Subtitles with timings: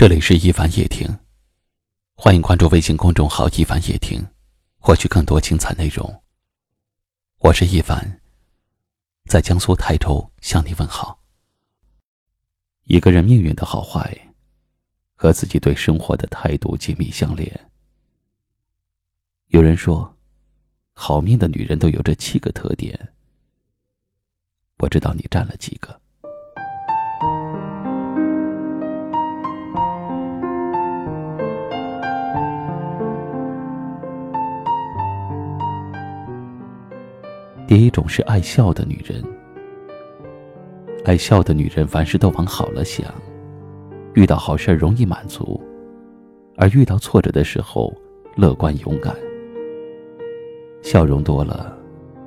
[0.00, 1.08] 这里是一凡夜听，
[2.14, 4.24] 欢迎关注微信公众号“一凡夜听”，
[4.78, 6.22] 获取更多精彩内容。
[7.38, 8.20] 我是一凡，
[9.24, 11.20] 在江苏泰州向你问好。
[12.84, 14.16] 一个人命运的好坏，
[15.16, 17.68] 和自己对生活的态度紧密相连。
[19.48, 20.16] 有人说，
[20.92, 23.12] 好命的女人都有这七个特点，
[24.76, 26.00] 不知道你占了几个？
[37.68, 39.22] 第一种是爱笑的女人，
[41.04, 43.12] 爱笑的女人凡事都往好了想，
[44.14, 45.62] 遇到好事容易满足，
[46.56, 47.94] 而遇到挫折的时候
[48.36, 49.14] 乐观勇敢，
[50.80, 51.76] 笑容多了，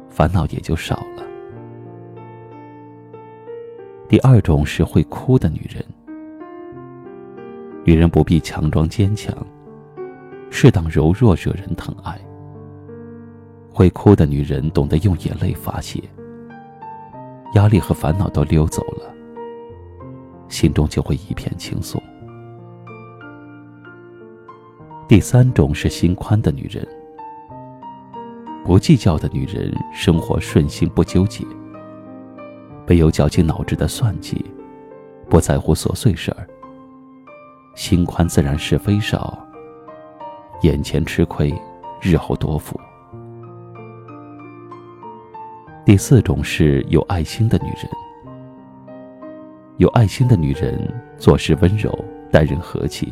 [0.10, 1.24] 烦恼也就少了。
[4.08, 5.84] 第二种是会哭的女人，
[7.84, 9.36] 女人不必强装坚强，
[10.52, 12.16] 适当柔弱惹人疼爱。
[13.82, 16.00] 会哭的女人懂得用眼泪发泄，
[17.56, 19.12] 压力和烦恼都溜走了，
[20.50, 22.00] 心中就会一片轻松。
[25.08, 26.88] 第三种是心宽的女人，
[28.64, 31.44] 不计较的女人生活顺心不纠结，
[32.86, 34.46] 没有绞尽脑汁的算计，
[35.28, 36.48] 不在乎琐碎事儿。
[37.74, 39.44] 心宽自然是非少，
[40.62, 41.52] 眼前吃亏，
[42.00, 42.80] 日后多福。
[45.84, 47.90] 第四种是有爱心的女人。
[49.78, 50.80] 有爱心的女人
[51.18, 51.92] 做事温柔，
[52.32, 53.12] 待人和气，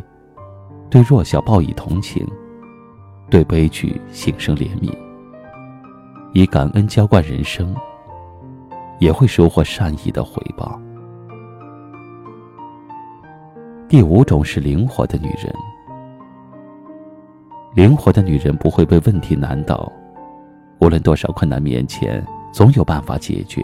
[0.87, 2.27] 对弱小报以同情，
[3.27, 4.95] 对悲剧心生怜悯，
[6.31, 7.75] 以感恩浇灌人生，
[8.99, 10.79] 也会收获善意的回报。
[13.87, 15.51] 第五种是灵活的女人。
[17.73, 19.91] 灵活的女人不会被问题难倒，
[20.81, 22.23] 无论多少困难面前。
[22.51, 23.61] 总有办法解决。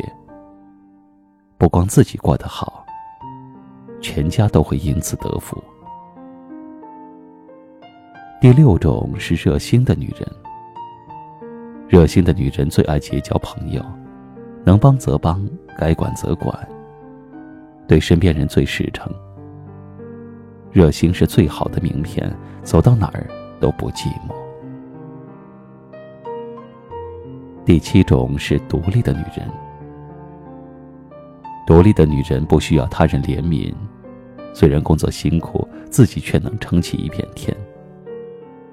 [1.58, 2.86] 不光自己过得好，
[4.02, 5.62] 全家都会因此得福。
[8.42, 10.30] 第六种是热心的女人。
[11.88, 13.84] 热心的女人最爱结交朋友，
[14.64, 15.48] 能帮则帮，
[15.78, 16.56] 该管则管。
[17.88, 19.12] 对身边人最实诚。
[20.72, 22.32] 热心是最好的名片，
[22.64, 23.26] 走到哪儿
[23.60, 24.36] 都不寂寞。
[27.66, 29.50] 第七种是独立的女人。
[31.66, 33.74] 独立的女人不需要他人怜悯，
[34.54, 37.58] 虽然工作辛苦，自己却能撑起一片天。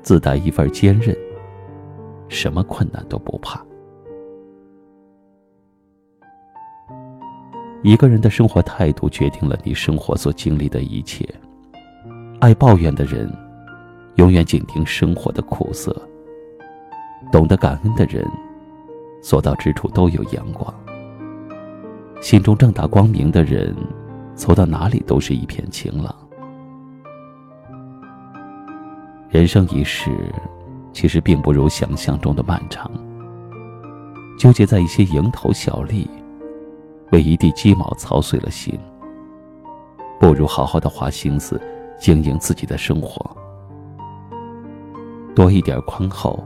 [0.03, 1.17] 自带一份坚韧，
[2.29, 3.65] 什么困难都不怕。
[7.83, 11.27] 一个人的生活态度决定了你生活所经历的一切。
[12.41, 13.33] 爱抱怨的人，
[14.17, 15.93] 永远紧盯生活的苦涩；
[17.33, 18.23] 懂得感恩的人。
[19.23, 20.75] 所到之处都有阳光，
[22.21, 23.75] 心中正大光明的人，
[24.35, 26.13] 走到哪里都是一片晴朗。
[29.31, 30.11] 人生一世，
[30.93, 32.91] 其实并不如想象中的漫长。
[34.39, 36.11] 纠结在一些蝇头小利，
[37.13, 38.77] 为一地鸡毛操碎了心，
[40.19, 41.61] 不如好好的花心思
[41.97, 43.25] 经营自己的生活，
[45.33, 46.43] 多一点宽厚，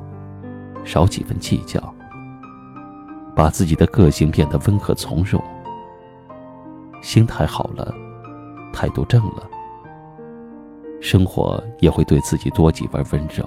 [0.84, 1.82] 少几分计较。
[3.36, 5.40] 把自己的个性变得温和从容，
[7.02, 7.94] 心态好了，
[8.72, 9.46] 态度正了，
[11.02, 13.46] 生活也会对自己多几分温柔。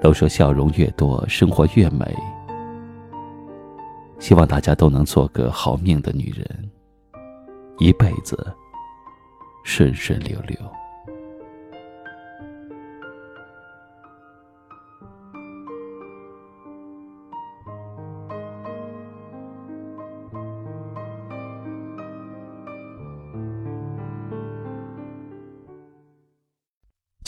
[0.00, 2.16] 都说笑容越多，生活越美。
[4.20, 6.70] 希望大家都能做个好命的女人，
[7.78, 8.54] 一辈子
[9.64, 10.56] 顺顺溜溜。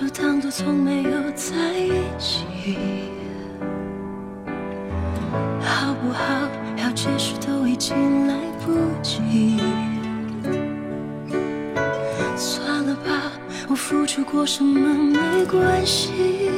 [0.00, 2.46] 就当作从没有在一起，
[5.60, 6.48] 好不好？
[6.78, 9.60] 要解释都已经来不及。
[12.34, 13.30] 算了吧，
[13.68, 16.48] 我付出过什么没关系。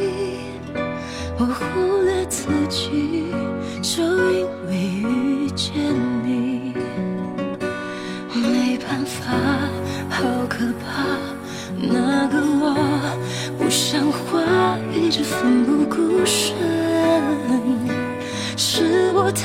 [1.37, 3.35] 我忽略自己，
[3.83, 5.75] 就因为遇见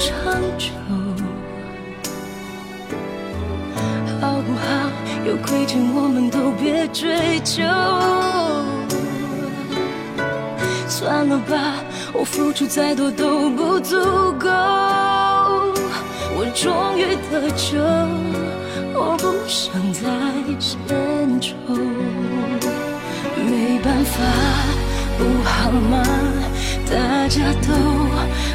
[0.00, 0.08] 长
[0.56, 0.72] 久，
[4.18, 4.90] 好不好？
[5.26, 7.62] 有亏欠我们都别追究。
[10.88, 11.74] 算了吧，
[12.14, 13.96] 我付出再多都不足
[14.38, 14.48] 够。
[16.32, 17.78] 我终于得救，
[18.94, 20.00] 我不想再
[20.58, 21.52] 牵愁。
[23.36, 24.16] 没办法，
[25.18, 26.02] 不好吗？
[26.88, 27.68] 大家都。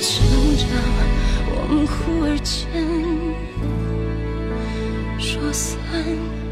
[0.00, 0.26] 成
[0.56, 0.66] 长，
[1.46, 2.64] 我们忽而间
[5.18, 6.49] 说散就散。